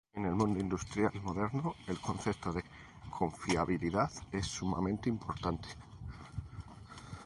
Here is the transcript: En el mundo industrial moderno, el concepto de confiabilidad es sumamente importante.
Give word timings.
En 0.15 0.25
el 0.25 0.33
mundo 0.33 0.59
industrial 0.59 1.11
moderno, 1.21 1.75
el 1.85 1.99
concepto 1.99 2.51
de 2.51 2.63
confiabilidad 3.11 4.11
es 4.31 4.47
sumamente 4.47 5.09
importante. 5.09 5.69